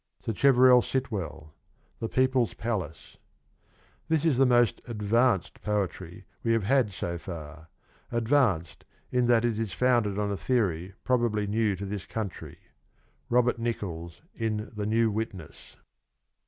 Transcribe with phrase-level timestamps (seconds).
[0.19, 1.53] Sacheverell Sitwell.
[1.99, 3.17] THE PEOPLES PALACE.
[4.07, 7.69] This is the most' advanced' poetry we have had so far;
[8.09, 12.57] 1 advanced' in that it is founded on a theory probably new to this country.—
[13.29, 15.75] Robert Nichols in The Neio Witness.